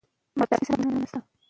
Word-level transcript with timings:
خپل 0.03 0.43
کلتور 0.67 0.79
وساتئ. 0.99 1.29